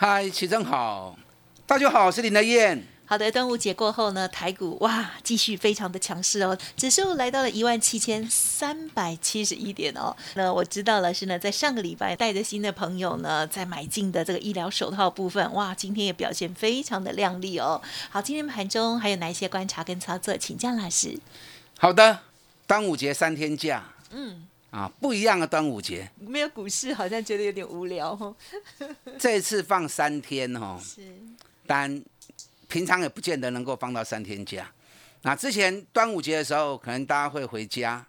[0.00, 1.18] 嗨，齐正好，
[1.66, 2.84] 大家好，我是林德燕。
[3.04, 10.16] 好的，端午节过后呢，台股哇继续非常的强势哦，指数来到了一万七千三百七十一点哦。
[10.36, 17.82] 那我知道了是呢，在上个礼拜带着新的朋友呢，在买进的这个医疗手套部分，哇，今天也表现非常的亮丽哦。
[18.08, 21.18] 好，今天盘中还有哪一些观察跟操作，请教老师。
[21.76, 22.20] 好的。
[22.68, 28.36] 端午节三天假，嗯，啊，不一样的端午节，没有股市好像觉得有点无聊哦。
[29.18, 31.02] 这次放三天哦，是，
[31.66, 32.02] 但
[32.68, 34.70] 平常也不见得能够放到三天假。
[35.22, 38.04] 那之前端午节的时候，可能大家会回家，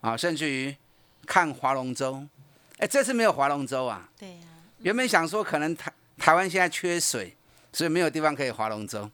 [0.00, 0.76] 啊，甚至于
[1.26, 2.26] 看划龙舟。
[2.76, 4.08] 哎，这次没有划龙舟啊。
[4.18, 4.42] 对呀。
[4.80, 7.34] 原本想说可能台台湾现在缺水，
[7.72, 9.10] 所以没有地方可以划龙舟。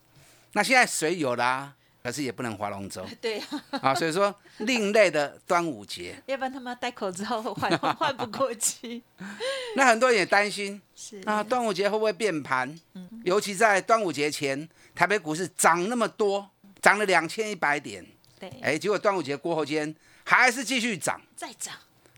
[0.54, 1.74] 那现在水有啦。
[2.02, 9.02] 可是也不能划龙舟， 对啊，啊，所以说另类的端午节，要不然他们戴口罩换换不过去。
[9.76, 11.20] 那很多人也担心，是。
[11.26, 12.74] 啊，端午节会不会变盘？
[12.94, 16.48] 嗯，尤其在端午节前，台北股市涨那么多，
[16.80, 18.04] 涨了两千一百点，
[18.38, 21.74] 对，哎，结果端午节过后间还是继续涨，再涨，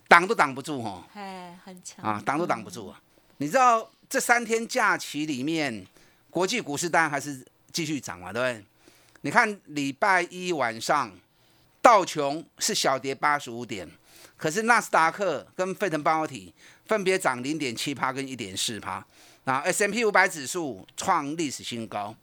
[0.06, 2.04] 挡都挡不住哦，哎，很强。
[2.04, 3.00] 啊，挡都挡不住啊。
[3.38, 5.84] 你知道这三天假期里面，
[6.30, 8.64] 国际股市当然还是继续涨嘛，对不对？
[9.22, 11.12] 你看礼拜一晚上，
[11.80, 13.88] 道琼是小跌八十五点，
[14.36, 16.52] 可是纳斯达克跟费城半导体
[16.86, 19.06] 分别涨零点七帕跟一点四帕，
[19.44, 22.14] 那 S M P 五百指数创历史新高，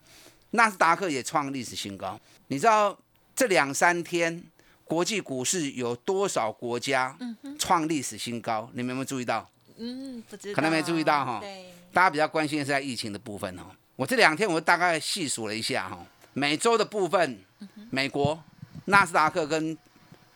[0.52, 2.20] 纳斯达克也创历史新高。
[2.48, 2.98] 你知道
[3.34, 4.44] 这两三天
[4.84, 7.18] 国际股市有多少国家
[7.58, 8.70] 创历史新高？
[8.74, 9.50] 你们有没有注意到？
[9.78, 11.40] 嗯，不知道，可能没注意到哈。
[11.40, 13.64] 对，大家比较关心的是在疫情的部分哦。
[13.96, 16.06] 我这两天我大概细数了一下哈。
[16.40, 17.44] 美洲的部分，
[17.90, 18.42] 美国
[18.86, 19.78] 纳斯达克跟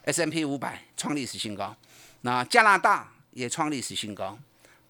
[0.04, 1.74] S M P 五百创历史新高，
[2.22, 4.38] 那加拿大也创历史新高，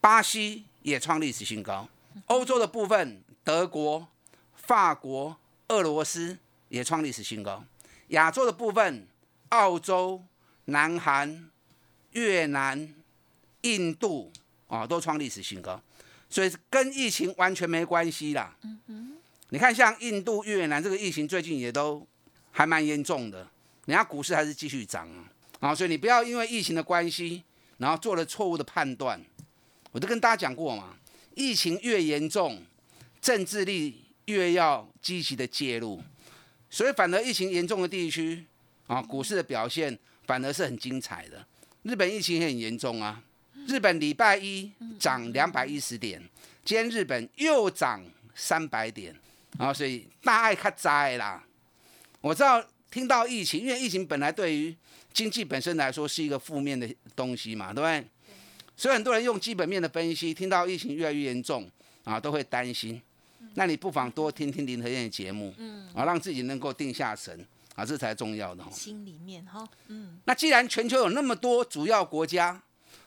[0.01, 1.87] 巴西也创历史新高，
[2.25, 4.07] 欧洲的部分，德国、
[4.55, 5.37] 法国、
[5.67, 7.63] 俄罗斯也创历史新高，
[8.07, 9.05] 亚洲的部分，
[9.49, 10.23] 澳洲、
[10.65, 11.47] 南韩、
[12.13, 12.91] 越南、
[13.61, 14.31] 印度
[14.67, 15.79] 啊都创历史新高，
[16.27, 18.55] 所以跟疫情完全没关系啦。
[19.53, 22.03] 你看，像印度、越南这个疫情最近也都
[22.49, 23.47] 还蛮严重的，
[23.85, 25.29] 人家股市还是继续涨啊。
[25.59, 27.43] 啊，所以你不要因为疫情的关系，
[27.77, 29.23] 然后做了错误的判断。
[29.91, 30.97] 我都跟大家讲过嘛，
[31.35, 32.63] 疫情越严重，
[33.21, 36.01] 政治力越要积极的介入。
[36.67, 38.43] 所以，反而疫情严重的地区
[38.87, 41.45] 啊，股市的表现反而是很精彩的。
[41.83, 43.21] 日本疫情也很严重啊，
[43.67, 46.19] 日本礼拜一涨两百一十点，
[46.65, 48.03] 今天日本又涨
[48.33, 49.15] 三百点。
[49.57, 51.43] 啊，所以大爱卡灾啦。
[52.21, 54.75] 我知道听到疫情，因为疫情本来对于
[55.13, 58.07] 经济本身来说是一个负面的东西嘛，对不对？
[58.75, 61.69] 所以很多人用基本面的分析，听到疫情越来越严重
[62.03, 63.01] 啊，都会担心。
[63.55, 68.63] 那你不妨多听听林和燕的节目，嗯，啊，让自己能够定下神啊，这才重要的。
[68.71, 70.17] 心里面哈，嗯。
[70.25, 72.59] 那既然全球有那么多主要国家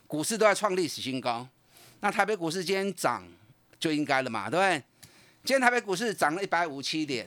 [0.07, 1.49] 股市都在创历史新高，
[2.01, 3.27] 那台北股市今天涨
[3.81, 4.83] 就应该了嘛，对不对？
[5.47, 7.25] 今天台北股市涨了一百五七点，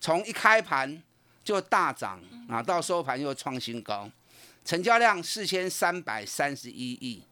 [0.00, 1.00] 从一开盘
[1.44, 4.10] 就大涨啊，到收盘又创新高，
[4.64, 7.22] 成交量四千三百三十一亿。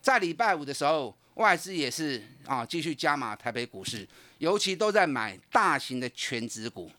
[0.00, 4.08] 在礼拜五的时候，外资也是啊继续加码台北股市，
[4.38, 6.90] 尤其都在买大型的全指股。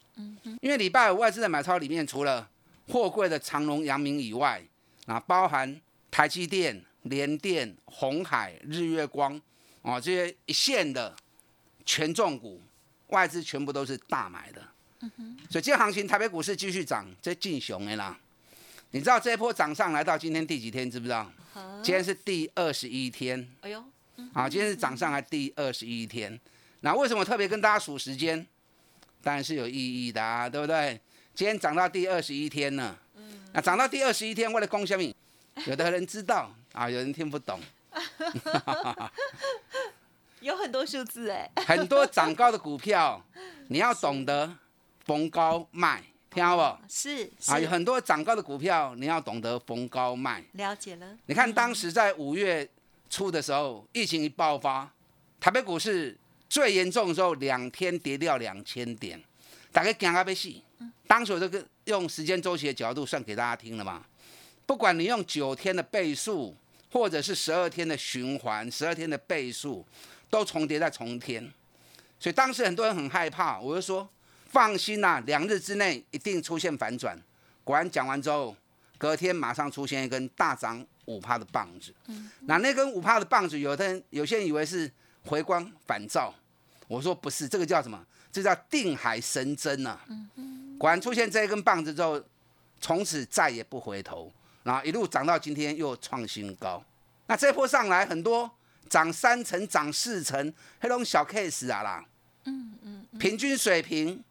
[0.61, 2.47] 因为礼拜五外资的买超里面，除了
[2.89, 4.63] 货柜的长隆、阳明以外，
[5.07, 5.81] 啊，包含
[6.11, 9.41] 台积电、联电、红海、日月光
[9.81, 11.15] 啊这些一线的
[11.83, 12.61] 权重股。
[13.13, 14.61] 外资全部都是大买的，
[15.47, 18.17] 所以今天行情台北股市继续涨，这进熊的啦。
[18.89, 20.89] 你知道这一波涨上来到今天第几天？
[20.89, 21.31] 知不知道？
[21.83, 23.47] 今天是第二十一天。
[23.61, 23.83] 哎呦，
[24.33, 26.39] 好，今天是涨上来第二十一天。
[26.79, 28.45] 那为什么特别跟大家数时间？
[29.21, 30.99] 当然是有意义的啊，对不对？
[31.35, 32.97] 今天涨到第二十一天呢。
[33.53, 35.15] 那涨到第二十一天，为了供小米，
[35.67, 37.59] 有的人知道啊，有人听不懂。
[40.43, 43.25] 有很多数字哎，很多涨高的股票，
[43.69, 44.53] 你要懂得
[45.05, 46.77] 逢高卖，听好不？
[46.89, 50.43] 是啊，有很多涨高的股票，你要懂得逢高卖。
[50.51, 51.17] 了解了。
[51.27, 52.69] 你看当时在五月
[53.09, 54.91] 初的时候，疫情一爆发，
[55.39, 56.17] 台北股市
[56.49, 59.23] 最严重的时候两天跌掉两千点，
[59.71, 60.53] 大概惊到要死。
[61.07, 64.03] 当时我这个用时间周期的角度算给大家听了嘛，
[64.65, 66.53] 不管你用九天的倍数，
[66.91, 69.85] 或者是十二天的循环，十二天的倍数
[70.33, 71.47] 都重叠在重天，
[72.19, 74.09] 所以当时很多人很害怕，我就说
[74.47, 77.15] 放心啦，两日之内一定出现反转。
[77.63, 78.55] 果然讲完之后，
[78.97, 81.93] 隔天马上出现一根大涨五趴的棒子。
[82.47, 84.91] 那那根五趴的棒子，有的人有些人以为是
[85.23, 86.33] 回光返照，
[86.87, 88.03] 我说不是，这个叫什么？
[88.31, 89.99] 这叫定海神针呐、
[90.79, 92.19] 果然出现这一根棒子之后，
[92.81, 94.33] 从此再也不回头，
[94.63, 96.83] 然后一路涨到今天又创新高。
[97.27, 98.49] 那这波上来很多
[98.89, 102.05] 涨三成、涨四成，那种小 case 啊啦，
[102.45, 104.23] 嗯嗯，平均水平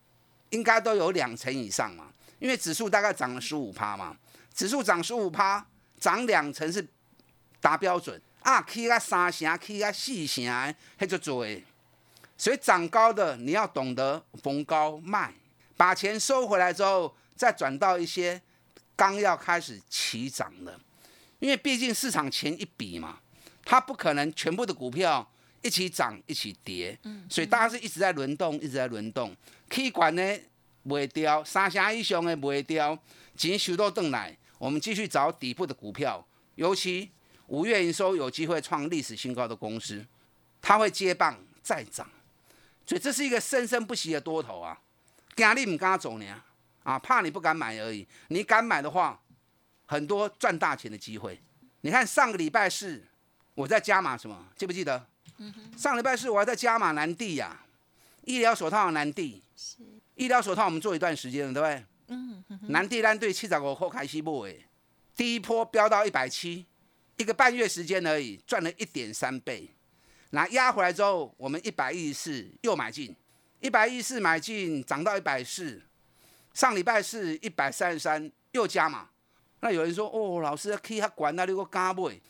[0.50, 4.16] 应该都有两成以上嘛，因为指数大概涨了十五趴嘛，
[4.54, 5.66] 指数涨十五趴，
[5.98, 6.86] 涨两成是
[7.60, 8.20] 达标准。
[8.42, 11.46] 啊，起啊三成，起啊四成，那就做。
[12.36, 15.32] 所以涨高的你要懂得逢高卖，
[15.76, 18.42] 把钱收回来之后，再转到一些
[18.96, 20.76] 刚要开始起涨的，
[21.38, 23.20] 因为毕竟市场钱一笔嘛，
[23.64, 25.26] 它不可能全部的股票
[25.62, 26.98] 一起涨一起跌，
[27.28, 29.34] 所以大家是一直在轮动，一直在轮动。
[29.68, 30.38] K 管呢
[30.82, 32.98] 卖掉，三峡以上的卖掉，
[33.36, 36.26] 钱收到回来，我们继续找底部的股票，
[36.56, 37.10] 尤其
[37.46, 40.04] 五月营收有机会创历史新高的公司，
[40.60, 42.08] 它会接棒再涨。
[42.84, 44.76] 所以这是一个生生不息的多头啊！
[45.36, 46.26] 惊你唔敢走呢，
[46.82, 48.06] 啊，怕你不敢买而已。
[48.28, 49.18] 你敢买的话，
[49.86, 51.40] 很多赚大钱的机会。
[51.82, 53.02] 你看上个礼拜四
[53.54, 54.46] 我在加码什么？
[54.56, 55.06] 记不记得？
[55.76, 57.64] 上礼拜四我还在加码南地呀、
[58.24, 59.42] 医疗手套的南地。
[60.14, 61.84] 医疗手套我们做一段时间了，对不对？
[62.08, 62.44] 嗯。
[62.68, 64.64] 南地单对七十五后开西部诶，
[65.16, 66.66] 第一波飙到一百七，
[67.16, 69.68] 一个半月时间而已，赚了一点三倍。
[70.30, 73.14] 那压回来之后，我们一百一十四又买进，
[73.60, 75.82] 一百一十四买进涨到一百四，
[76.54, 79.08] 上礼拜四一百三十三又加码。
[79.62, 82.20] 那有人说哦，老师 K 它管那六个加买，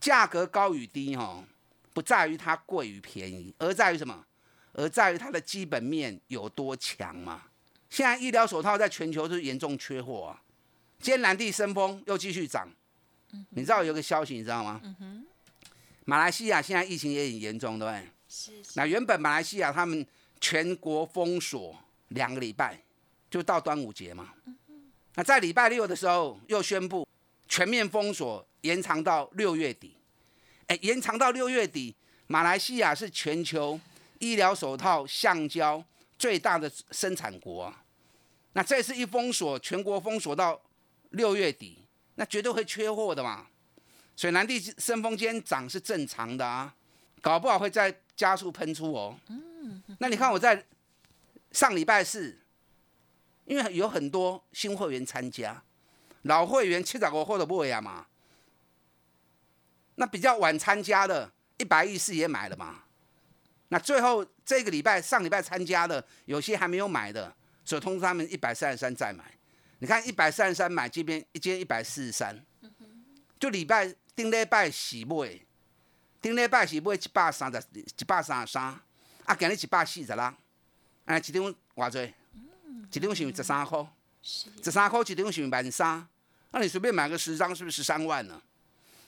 [0.00, 1.44] 价格高与低哈，
[1.92, 4.24] 不在于它贵与便宜，而在于什么？
[4.72, 7.42] 而在于它的基本面有多强嘛。
[7.90, 10.42] 现在医疗手套在全球都是严重缺货啊。
[10.98, 12.66] 今天蓝地生风又继续涨，
[13.50, 14.80] 你知道有个消息你知道吗？
[16.06, 18.08] 马来西亚现在疫情也很严重，对不对？
[18.26, 20.06] 是那原本马来西亚他们
[20.40, 21.76] 全国封锁
[22.08, 22.82] 两个礼拜，
[23.30, 24.32] 就到端午节嘛。
[25.14, 27.06] 那在礼拜六的时候又宣布
[27.46, 29.94] 全面封锁，延长到六月底。
[30.68, 31.94] 哎，延长到六月底，
[32.26, 33.78] 马来西亚是全球
[34.20, 35.84] 医疗手套、橡胶
[36.18, 37.84] 最大的生产国啊。
[38.54, 40.60] 那这次一封锁，全国封锁到
[41.10, 41.78] 六月底，
[42.14, 43.46] 那绝对会缺货的嘛。
[44.16, 46.74] 所以南地升风间涨是正常的啊，
[47.20, 49.18] 搞不好会再加速喷出哦。
[49.98, 50.64] 那你看我在
[51.50, 52.38] 上礼拜四，
[53.44, 55.62] 因为有很多新会员参加，
[56.22, 58.06] 老会员七十五或者不呀嘛，
[59.96, 62.84] 那比较晚参加的，一百一四也买了嘛。
[63.68, 67.34] 那最后这个礼拜上礼拜参加的，有些还没有买的，
[67.64, 69.24] 所以通知他们一百三十三再买。
[69.78, 72.44] 你看一百三十三买这边一间一百四十三，
[73.40, 75.40] 就礼拜顶礼拜是买，
[76.20, 78.62] 顶礼拜是买一百三十一百三十三，
[79.24, 80.34] 啊，今日一百四十六，
[81.06, 82.14] 哎，一张偌济？
[82.92, 83.86] 一张是十三块，
[84.22, 86.06] 十三块一张是万三，
[86.50, 88.40] 那你随便买个十张是不是十三万呢？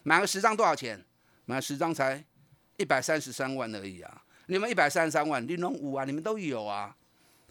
[0.03, 1.05] 买个十张多少钱？
[1.47, 2.25] 买十张才
[2.79, 4.23] 一百三十三万而已啊！
[4.47, 6.97] 你们一百三十三万，你拢有啊，你们都有啊，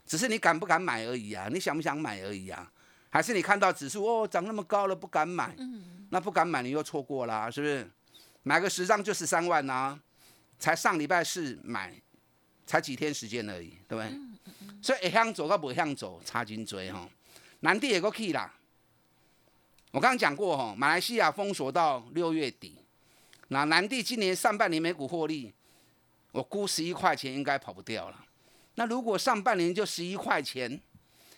[0.04, 2.70] 只是你敢不敢买而已啊，你想不想买而已啊？
[3.10, 5.56] 还是你看到指数哦涨那么高了不敢买？
[6.10, 7.88] 那不敢买你又错过啦、是不是？
[8.42, 9.98] 买个十张就十三万啊，
[10.58, 11.94] 才上礼拜四买，
[12.66, 14.12] 才几天时间而已，对不对？
[14.84, 17.08] 所以会向走到不向走差真多哈。
[17.60, 18.52] 南地也够去啦，
[19.92, 22.76] 我刚刚讲过哈，马来西亚封锁到六月底，
[23.48, 25.50] 那南地今年上半年每股获利，
[26.32, 28.26] 我估十一块钱应该跑不掉了。
[28.74, 30.78] 那如果上半年就十一块钱，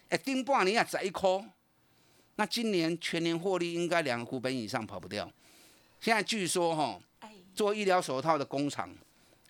[0.09, 1.31] 哎，顶半年也十一块，
[2.35, 5.31] 那今年全年获利应该两个股本以上跑不掉。
[6.00, 8.93] 现在据说哈，哎，做医疗手套的工厂，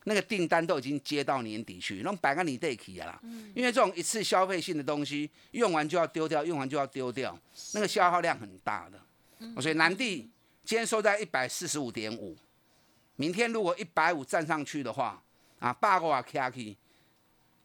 [0.09, 3.21] 那个订单都已经接到年底去，那摆个你得起啊啦。
[3.55, 7.37] 因为这种一次消费性的东西，用完就要丢掉，用完就要丢掉，
[7.75, 9.61] 那个消耗量很大的。
[9.61, 10.31] 所以南地
[10.65, 12.37] 今天收在一百四十五点五，
[13.17, 15.21] 明天如果一百五站上去的话，
[15.59, 16.77] 啊，八个瓦 K K，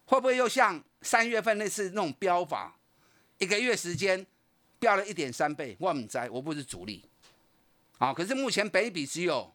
[0.05, 2.75] 会不会又像三月份那次那种飙法，
[3.38, 4.25] 一个月时间
[4.79, 5.77] 飙了一点三倍？
[5.79, 7.05] 我唔知，我不是主力。
[8.00, 9.53] 啊，可是目前北比只有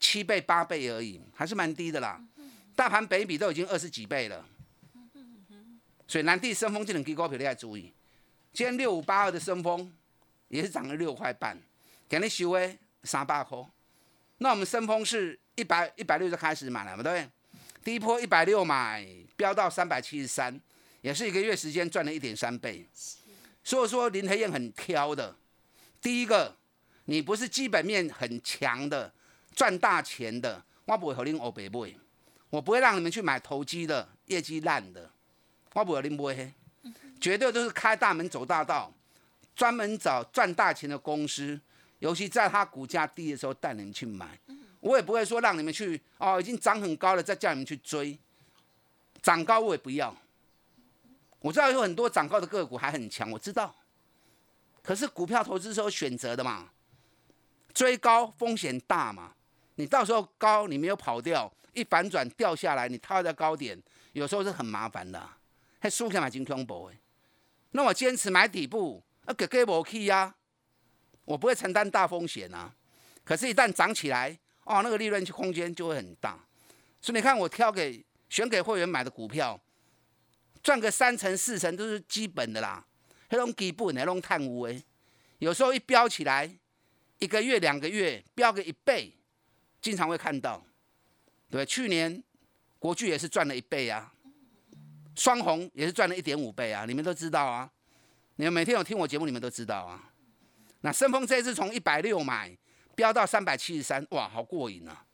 [0.00, 2.20] 七倍八倍而已，还是蛮低的啦。
[2.74, 4.44] 大盘北比都已经二十几倍了。
[6.08, 7.92] 所以南地升风这两支股票你要注意。
[8.52, 9.92] 今天六五八二的升风
[10.48, 11.56] 也是涨了六块半，
[12.08, 13.58] 给你收诶三百块。
[14.38, 17.30] 那我们升风是一百一百六就开始买了嘛，对不对？
[17.84, 20.60] 第一波一百六买，飙到三百七十三，
[21.02, 22.84] 也是一个月时间赚了一点三倍。
[23.62, 25.36] 所以说林黑燕很挑的。
[26.00, 26.56] 第一个，
[27.04, 29.12] 你不是基本面很强的，
[29.54, 31.94] 赚大钱的，我不会和您欧北买，
[32.48, 35.10] 我不会让你们去买投机的，业绩烂的，
[35.74, 36.52] 我不会您买，
[37.20, 38.92] 绝对都是开大门走大道，
[39.54, 41.60] 专门找赚大钱的公司，
[41.98, 44.38] 尤其在它股价低的时候带你们去买。
[44.80, 48.18] 我也不会说让你们去哦，已经涨很高了，再叫你们去追，
[49.20, 50.16] 涨高我也不要。
[51.40, 53.74] 我知道有很多涨高的个股还很强，我知道。
[54.82, 56.70] 可是股票投资是有选择的嘛，
[57.74, 59.34] 追高风险大嘛，
[59.80, 63.82] 你到时候高你没有跑掉，一反转掉下来，你套在高点，
[64.12, 65.26] 有时候是很麻烦的，
[65.78, 66.96] 还输起来蛮恐怖的。
[67.70, 70.34] 那我坚持买底部，那给给我 key 呀，
[71.24, 72.74] 我不会承担大风险啊。
[73.24, 76.38] 可是，一旦涨起来，哦，那个利润空间就会很大。
[77.00, 79.58] 所以你看，我挑给选给会员买的股票，
[80.62, 82.84] 赚个三成四成都是基本的啦。
[83.30, 84.82] 那种底部那种探污诶，
[85.38, 86.50] 有时候一飙起来，
[87.20, 89.14] 一个月两个月飙个一倍，
[89.80, 90.62] 经常会看到。
[91.50, 92.22] 对，去年
[92.78, 94.12] 国巨也是赚了一倍啊，
[95.16, 97.70] 双红也是赚了一点五倍啊，你们都知道啊。
[98.36, 100.12] 你们每天有听我节目，你们都知道啊。
[100.80, 102.56] 那申丰这次从一百六买，
[102.94, 105.04] 飙到三百七十三，哇，好过瘾啊！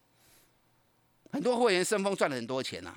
[1.32, 2.96] 很多会员申丰赚了很多钱呐。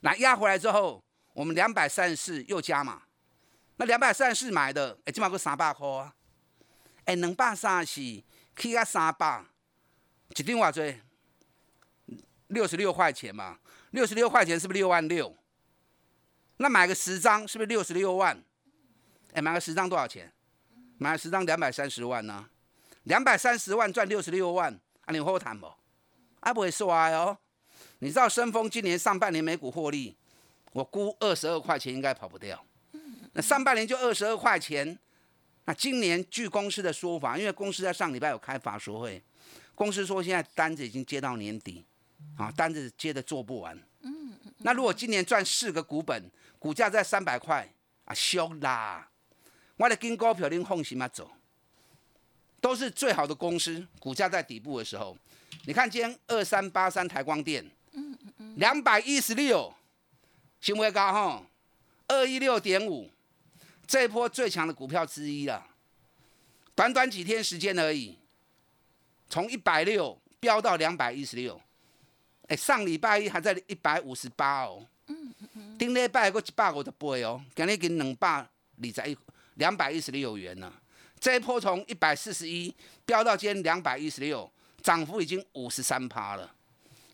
[0.00, 1.00] 那压回来之后，
[1.34, 3.02] 我们两百三十四又加码。
[3.76, 6.14] 那两百三十四买的，哎，起码够三百块啊！
[7.04, 8.22] 哎，两百三十四
[8.56, 9.44] 起啊三百，
[10.34, 10.94] 一张偌多？
[12.48, 13.58] 六十六块钱嘛，
[13.90, 15.34] 六十六块钱是不是六万六？
[16.56, 18.42] 那买个十张是不是六十六万？
[19.32, 20.32] 哎，买个十张多少钱？
[20.98, 22.48] 买十张两百三十万呢？
[23.04, 24.72] 两百三十万赚六十六万，
[25.04, 25.66] 啊，你好谈不？
[26.40, 27.36] 啊，不会衰哦。
[27.98, 30.16] 你知道深丰今年上半年每股获利，
[30.72, 32.64] 我估二十二块钱应该跑不掉。
[33.32, 34.98] 那上半年就二十二块钱，
[35.64, 39.22] 那今年据公司的说法，因为公司在上礼拜有开法说会，
[39.74, 41.84] 公司说现在单子已经接到年底，
[42.36, 43.76] 啊，单子接的做不完。
[44.02, 47.68] 嗯那如果今年赚四个股本，股价在三百块，
[48.04, 49.08] 啊，凶啦！
[49.76, 51.28] 我的跟高票您放心嘛走，
[52.60, 55.16] 都是最好的公司，股价在底部的时候，
[55.66, 59.74] 你看今天二三八三台光电，嗯嗯嗯，两百一十六，
[60.60, 61.44] 行为高哈，
[62.06, 63.10] 二一六点五。
[63.84, 65.66] 这一波最强的股票之一了，
[66.74, 68.16] 短短几天时间而已，
[69.32, 71.58] 从一百六飙到两百一十六，
[72.48, 78.46] 哎，上礼拜一还在一百五十八哦，嗯嗯顶礼拜个一百五十八哦，今日跟两百二
[78.82, 79.16] 十一
[79.54, 80.70] 两百一十六元呢。
[81.18, 82.74] 这一波从一百四十一
[83.06, 86.54] 飙到今天两百一十六，涨幅已经五十三趴了，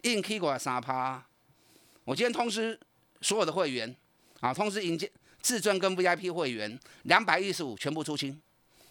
[0.02, 1.24] 硬 K 过三趴。
[2.02, 2.76] 我今天通知
[3.20, 3.94] 所有的会员
[4.40, 5.08] 啊，通知迎接。
[5.40, 8.32] 至尊跟 VIP 会员两百一十五全部出清，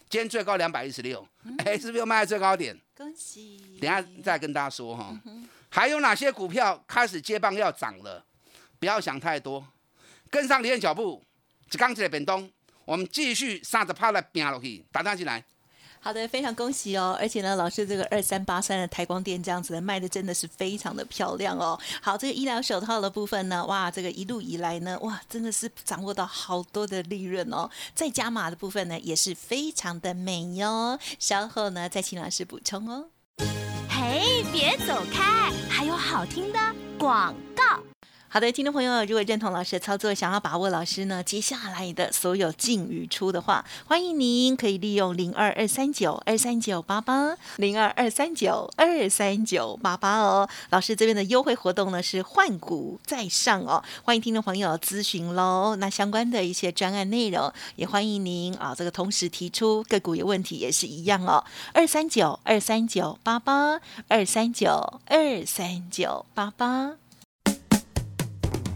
[0.10, 1.28] 今天最高两百一十六，
[1.66, 2.80] 哎，是不是又卖在最高点？
[2.98, 3.78] 恭喜！
[3.80, 5.16] 等下再跟大家说哈，
[5.70, 8.26] 还有哪些股票开始接棒要涨了？
[8.80, 9.64] 不要想太多，
[10.32, 11.24] 跟上李燕脚步，
[11.72, 12.52] 一刚起来变动，
[12.86, 15.46] 我们继续三十趴来拼落去，打单进来。
[16.08, 17.18] 好的，非常恭喜哦！
[17.20, 21.78] 而且呢，老师这个二三八三的台光电这样子的卖的真的是非常的漂亮哦。
[22.02, 27.70] 好，这个医疗手套的部分呢，哇，这个一路以来呢，哇，真的是掌握到好多的利润哦。
[27.94, 30.98] 再加码的部分呢，也是非常的美哟。
[31.20, 33.08] 稍后呢，再请老师补充哦。
[33.90, 36.60] 嘿，别走开，还有好听的
[36.98, 37.84] 广告。
[38.30, 50.48] 好的，听众朋友，如果认同老师的操作，想要把握老师呢接下来的所有进与出的话，欢迎您可以利用零二二三九二三九八八零二二三九二三九八八哦。
[50.72, 55.78] 老师这边的优惠活动呢是换股再上哦，欢迎听众朋友咨询喽。
[55.78, 61.42] 那相关的一些专案内容，也欢迎您啊，这个同时提出个股有问题也是一样哦。
[61.74, 63.80] 二三九二三九八八
[64.10, 66.98] 二三九二三九八八。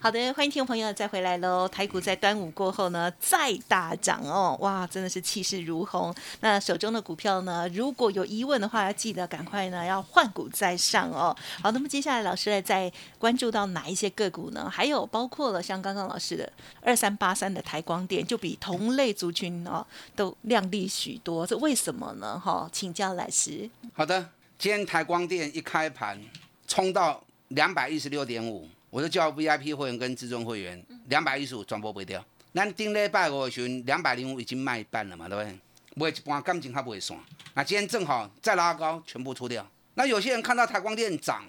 [0.00, 1.66] 好的，欢迎听众朋友再回来喽。
[1.66, 6.14] 台股在端午过后呢，再大涨哦，哇，真的是气势如虹。
[6.38, 11.36] 那手中的股票呢，如果有疑问的话，要记得赶快呢要换股再上哦。
[11.60, 14.70] 好，那么接下来老师来再关注到哪一些个股呢？
[14.70, 16.48] 还有包括了像刚刚老师的
[16.80, 22.38] 二三八三的台光电，就比同类族群哦都亮丽许多，这为什么呢？
[22.38, 23.68] 哈，请教老师。
[23.94, 26.22] 好的，今天台光电一开盘
[26.68, 28.68] 冲到两百一十六点五。
[28.90, 32.24] 我就叫 VIP 会员跟至尊会员两百一十五转播不掉。
[32.54, 35.58] 咱顶礼拜五的时候两百零五已经卖一半了嘛，对不对？
[35.94, 37.18] 卖一半感情还不会算。
[37.54, 39.64] 那今天正好再拉高，全部出掉。
[39.94, 41.44] 那有些人看到台光电涨，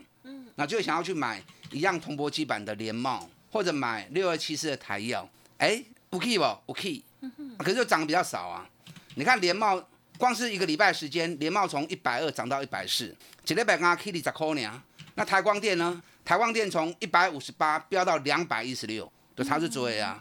[0.55, 1.41] 那就想要去买
[1.71, 5.27] 一样铜箔基板的联茂，或者买六二七四的台药。
[5.57, 6.43] 哎，不 key 不？
[6.67, 7.03] 不 key，。
[7.57, 8.69] 可是就涨得比较少啊。
[9.15, 9.83] 你看联茂，
[10.17, 13.15] 光是一个礼拜时间，联茂从一百二涨到一百四，
[13.47, 14.83] 一礼拜刚 K 二十块呢。
[15.15, 16.01] 那台光电呢？
[16.29, 20.19] 台光电从一百五十八飙到两百一十六，就差是追啊。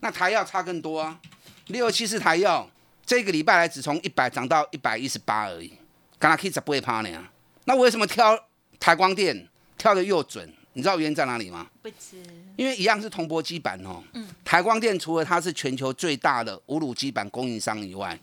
[0.00, 1.18] 那台药差更多啊，
[1.66, 2.70] 六七四台药
[3.04, 5.72] 这个礼拜来只从一百涨到一百一十八而已，
[6.16, 7.24] 刚刚 K 十不会趴呢。
[7.64, 8.38] 那为什么挑
[8.78, 10.48] 台光电挑的又准？
[10.74, 11.66] 你知道原因在哪里吗？
[11.82, 12.22] 不知。
[12.54, 14.00] 因为一样是铜箔基板哦。
[14.12, 14.28] 嗯。
[14.44, 18.16] 台光电除了它是全球最大的五卤基板供应商以外，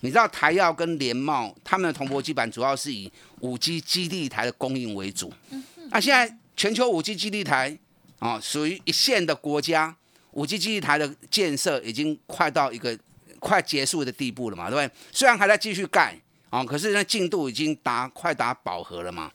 [0.00, 5.30] 你知道台药跟联茂他们的铜箔基板主要是以五 G 基地台的供应为主。
[5.50, 5.62] 嗯。
[5.90, 6.34] 那现在。
[6.56, 7.78] 全球五 G 基地台
[8.18, 9.96] 啊，属于一线的国家，
[10.32, 12.98] 五 G 基地台的建设已经快到一个
[13.38, 14.94] 快结束的地步了嘛，对不对？
[15.10, 16.14] 虽然还在继续盖
[16.50, 19.30] 啊，可是那进度已经达快达饱和了嘛。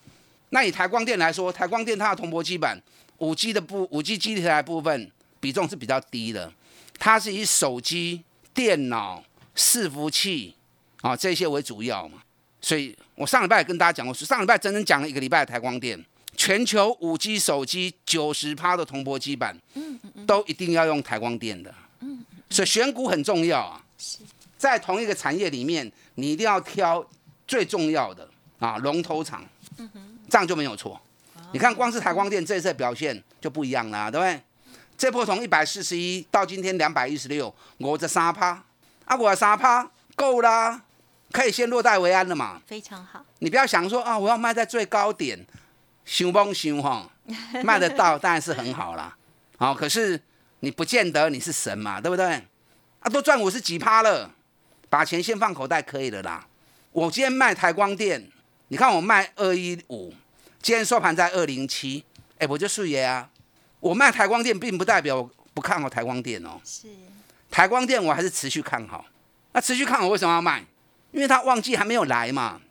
[0.49, 2.79] 那以台光电来说，台光电它的铜箔基板
[3.17, 6.53] 五 G 的部五 G 基地台部分比重是比较低的，
[6.99, 8.23] 它是以手机、
[8.53, 9.23] 电脑、
[9.55, 10.55] 伺服器
[11.01, 12.21] 啊这些为主要嘛。
[12.61, 16.03] 所以我上礼拜也跟大家讲过，上礼拜整整讲了一个礼拜台光电。
[16.35, 23.81] 全球五 G 手机九十趴的铜箔基板，嗯嗯都一定要用台光电的，嗯所以选股很重要啊。
[24.57, 27.05] 在同一个产业里面，你一定要挑
[27.47, 28.27] 最重要的
[28.59, 29.43] 啊龙头厂，
[29.77, 29.89] 嗯
[30.29, 30.99] 这样就没有错。
[31.51, 34.41] 你看，光是台光电这次表现就不一样了，对不对？
[34.97, 38.63] 这波从一百四十一到今天两百一十六，我这三趴，
[39.05, 40.81] 啊，我三趴够啦，
[41.31, 42.61] 可以先落袋为安了嘛。
[42.65, 43.23] 非常好。
[43.39, 45.37] 你不要想说啊，我要卖在最高点。
[46.05, 47.09] 想崩想哈，
[47.63, 49.17] 卖得到当然是很好啦。
[49.57, 50.21] 好，可是
[50.59, 52.25] 你不见得你是神嘛，对不对？
[52.99, 54.31] 啊，都赚五十几趴了，
[54.89, 56.45] 把钱先放口袋可以了啦。
[56.91, 58.29] 我今天卖台光电，
[58.67, 60.13] 你看我卖二一五，
[60.61, 62.03] 今天收盘在二零七，
[62.37, 63.29] 哎，我就素爷啊。
[63.79, 66.59] 我卖台光电，并不代表我不看好台光电哦。
[66.63, 66.87] 是，
[67.51, 69.05] 台光电我还是持续看好。
[69.53, 70.65] 那持续看好为什么要卖？
[71.11, 72.61] 因为它旺季还没有来嘛。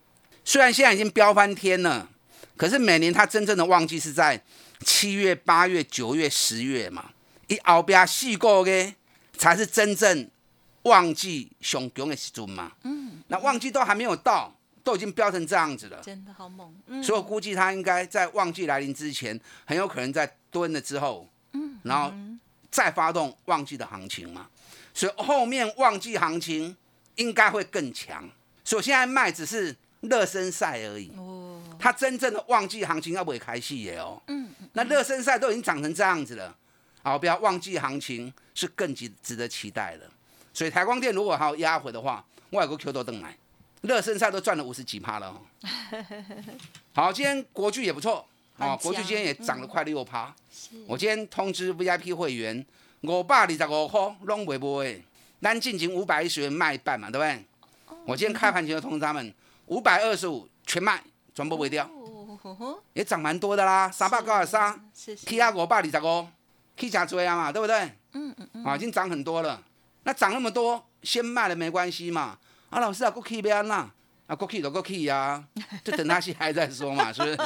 [0.44, 2.08] 虽然现在已经飙翻天了。
[2.56, 4.40] 可是每年它真正的旺季是在
[4.80, 7.10] 七月、八月、九月、十月嘛，
[7.48, 8.94] 一后边四个月
[9.36, 10.28] 才是真正
[10.82, 12.72] 旺季上强的时阵嘛。
[12.82, 16.72] 嗯，那旺季都还没有到，都已经飙成这样子了，真的好猛。
[17.02, 22.12] 所以我估计它应该在旺季来临之前，很有可能在蹲了之后，嗯，然后
[22.70, 24.46] 再发动旺季的行情嘛。
[24.92, 26.76] 所以后面旺季行情
[27.16, 28.28] 应该会更强。
[28.62, 31.10] 所以现在卖只是热身赛而已。
[31.84, 36.56] 它真正的旺季行情要不会开戏耶哦，嗯，那热身赛都已经涨成这样子了，
[37.02, 40.10] 好，不要旺季行情是更值值得期待的。
[40.54, 43.36] 所以台光电如果还有压回的话，外国 Q 都登来，
[43.82, 45.38] 热身赛都赚了五十几趴了。
[46.94, 50.34] 好，今天国巨也不错，啊，国巨今天也涨了快六趴。
[50.86, 52.64] 我今天通知 VIP 会员，
[53.02, 55.02] 五百二十五块拢袂卖，
[55.42, 57.44] 咱进行五百一十元卖一半嘛，对不对？
[58.06, 59.34] 我今天开盘前就通知他们，
[59.66, 61.04] 五百二十五全卖。
[61.34, 61.88] 全部卖掉，
[62.92, 66.28] 也涨蛮多的啦，三百九十三，去啊五百二十五，
[66.76, 67.76] 去真多啊嘛，对不对？
[68.12, 69.60] 嗯嗯嗯，啊，已经涨很多了。
[70.04, 72.38] 那涨那么多，先卖了没关系嘛。
[72.70, 73.90] 啊，老师啊，过去要安呐，
[74.28, 75.42] 啊，过去就过去呀，
[75.82, 77.38] 就等它下来再说嘛，是不是？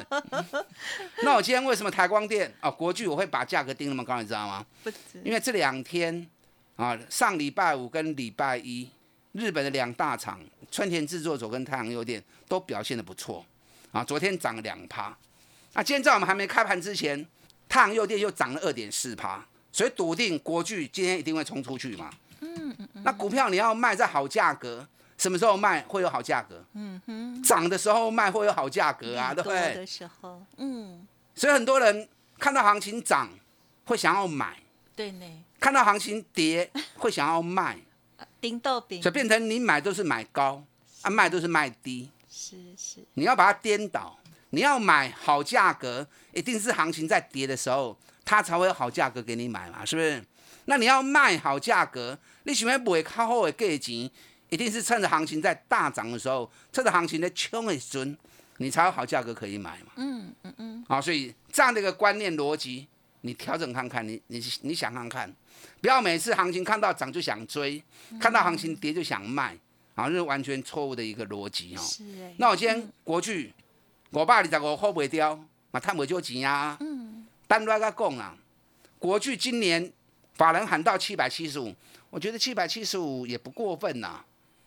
[1.25, 4.67] 那我今天为什么台光电啊，国巨我会把价格定那么高，你知道吗？
[5.25, 6.29] 因为这两天
[6.77, 8.91] 啊，上礼拜五跟礼拜一，
[9.33, 10.39] 日本的两大厂
[10.71, 13.45] 春田制作所跟太阳诱电都表现的不错。
[13.93, 15.17] 啊，昨天涨了两趴，
[15.75, 17.27] 那今天在我们还没开盘之前，
[17.69, 22.11] 太阳诱电又涨了二点四趴，所以笃定国巨今天一定会冲出去嘛。
[22.41, 26.65] 嗯嗯那股票你要卖在好价格，什么时候卖会有好价格？
[26.75, 27.43] 嗯哼。
[27.43, 29.75] 涨的时候卖会有好价格啊，对不对？
[29.75, 33.31] 的时候，嗯，所以很多人看到行情涨
[33.87, 34.59] 会想要买，
[34.95, 35.27] 对呢，
[35.59, 37.79] 看到行情跌会想要卖，
[38.41, 40.63] 顶豆饼所以变成你买都是买高，
[41.03, 42.11] 啊卖都是卖低。
[42.41, 44.17] 是是，你要把它颠倒，
[44.51, 50.25] 你要买好价格，一定是行情在跌的时候，它才会有好价格给你买嘛，是不是？
[50.67, 54.09] 那你要卖好价格，你喜欢买较好的价钱，
[54.51, 58.17] 一定是趁着行情在大涨的时候，趁着行情在冲的时阵，
[58.59, 59.93] 你才有好价格可以买嘛。
[59.97, 62.87] 嗯嗯嗯，好，所以这样的一个观念逻辑，
[63.23, 65.35] 你调整看看，你你你想看看，
[65.81, 67.83] 不要每次行情看到涨就想追，
[68.21, 69.59] 看到行情跌就想卖，
[69.99, 71.81] 啊，这是完全错误的一个逻辑哦。
[71.83, 73.53] 是哎，那我今天国巨
[74.13, 75.35] 五百二十五块卖掉，
[75.73, 76.77] 嘛赚不少钱啊。
[76.79, 78.37] 嗯，单来个讲啊，
[79.01, 79.93] 国巨今年
[80.35, 81.75] 法人喊到七百七十五，
[82.11, 84.25] 我觉得七百七十五也不过分呐。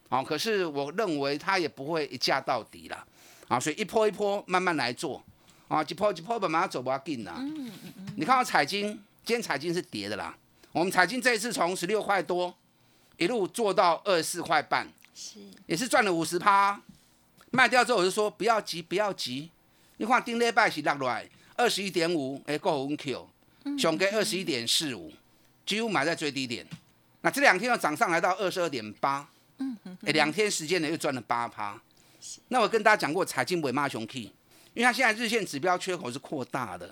[0.09, 3.07] 哦，可是我认为它也不会一价到底了。
[3.47, 5.23] 啊，所以一波一波慢慢来做，
[5.69, 7.35] 啊，一波一波慢慢走不要紧啦。
[7.37, 8.87] 嗯嗯嗯，你看到彩金，
[9.23, 10.35] 今天彩金是跌的啦。
[10.73, 12.53] 我们彩金这一次从十六块多
[13.15, 16.81] 一路做到二十四块半，是也是赚了五十趴。
[17.51, 19.49] 卖掉之后我就说不要急，不要急。
[19.97, 23.29] 你看顶礼拜是落来二十一点五，哎，够稳 Q，
[23.77, 25.11] 熊给二十一点四五，
[25.65, 26.65] 几乎买在最低点。
[27.21, 31.79] 那这两天又涨上来到二十二点八，嗯嗯哎，两天时间呢又赚了八趴。
[32.47, 34.31] 那我跟大家讲过，彩金尾骂熊 K，因
[34.77, 36.91] 为它现在日线指标缺口是扩大的，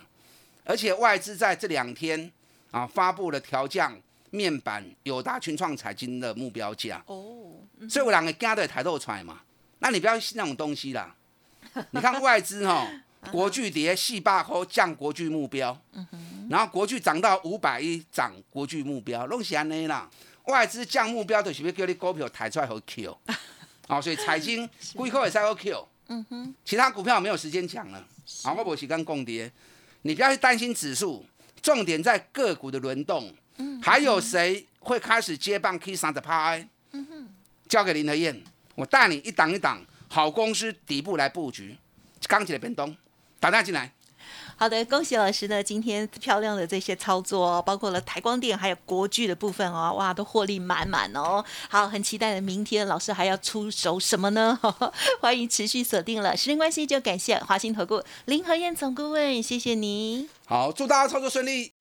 [0.64, 2.30] 而且外资在这两天
[2.70, 3.98] 啊发布了调降
[4.30, 7.02] 面板友达群创彩金的目标价。
[7.06, 7.39] 哦，
[7.88, 9.40] 所以我两个加的抬头出来嘛。
[9.78, 11.14] 那你不要信那种东西啦。
[11.92, 12.86] 你看外资哈、
[13.30, 15.78] 国巨跌四百块降国巨目标，
[16.48, 20.10] 然后国巨涨到五百一涨国巨目标，拢是安尼啦。
[20.44, 23.16] 外资降目标就是要叫你股票抬出来好 Q，
[23.88, 28.04] 哦，所以财经贵口也是好 Q，嗯哼，其他股票没有时间讲了，
[28.42, 29.52] 啊，我无时间共跌，
[30.02, 31.24] 你不要去担心指数，
[31.62, 33.32] 重点在个股的轮动，
[33.80, 36.68] 还有谁会开始接棒 K 三的拍？
[37.70, 38.42] 交给林和燕，
[38.74, 41.76] 我带你一档一档好公司底部来布局，
[42.26, 42.96] 刚起来变动，
[43.38, 43.92] 打电话进来。
[44.56, 51.42] 好的，恭喜老师呢，今天漂亮的这些操作哦，包括了台光电还有国巨的部分哦，哇，都获利满满哦。
[51.68, 54.58] 好，很期待的明天老师还要出手什么呢？
[55.22, 60.28] 欢迎持续锁定了，时间关系就感谢华兴投顾林和燕总顾问，谢谢你。
[60.44, 61.72] 好，祝大家操作顺利。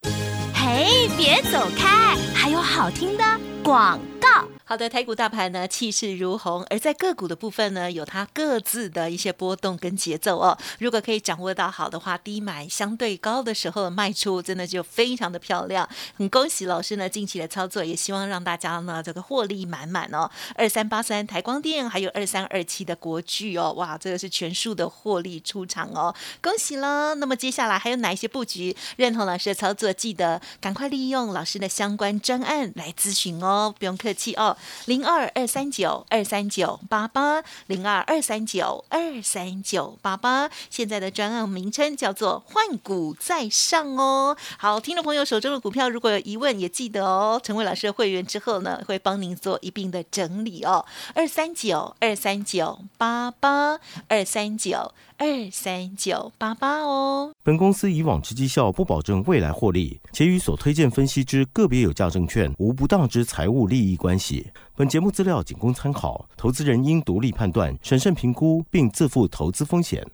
[0.53, 3.23] 嘿，别走开，还有好听的
[3.63, 4.47] 广告。
[4.69, 10.55] 好的，台股大盘呢气势如虹，而在个股的部分呢，有它各自的一些波动跟节奏哦。
[10.77, 15.89] 如果可以掌握到好的话，低买相对高的时候卖出，真的就非常的漂亮。
[16.15, 20.29] 很恭喜老师呢近期的操作，也希望让大家呢这个获利满满哦。
[20.53, 27.15] 二三八三台光电，还有二三二七的国巨哦，哇，这个是全数的获利出场哦，恭喜了。
[27.15, 29.91] 那么接下来还有哪一些布局认同老师的操作？
[29.91, 34.55] 记得赶快利用老师的相关专案来咨询哦，不用客气哦。
[34.85, 40.49] 零二二三九二三九八八，零二二三九二三九八八。
[40.69, 44.35] 现在的专案名称叫做“换股在上”哦。
[44.57, 50.85] 好，听众朋友手中的股票如果有疑问，也记得哦，成为老师的会员之后呢，会帮您做一并的整理哦。
[51.13, 57.31] 二三九二三九八八，二三九二三九八八哦。
[57.43, 64.48] 本公司以往之绩效不保证未来获利，且与所推荐分析之个别有价证券无不当之财务利益关系。
[64.75, 70.05] 本节目资料仅供参考，投资人应独立判断、审慎评估，并自负投资风险。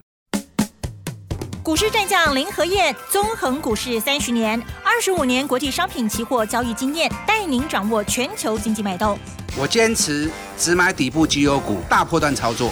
[1.63, 9.17] 股市战将林和燕，纵横股市三十年，二十五年国际商品期货交易经验，带您掌握全球经济脉动。
[9.57, 12.71] 我坚持只买底部绩优股，大波段操作。